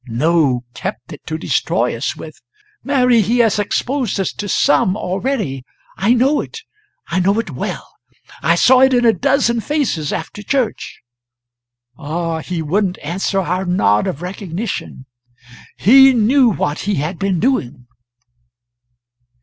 [0.07, 2.41] "No kept it to destroy us with.
[2.83, 5.63] Mary, he has exposed us to some already.
[5.95, 6.61] I know it
[7.09, 7.87] I know it well.
[8.41, 11.01] I saw it in a dozen faces after church.
[11.99, 15.05] Ah, he wouldn't answer our nod of recognition
[15.77, 17.85] he knew what he had been doing!"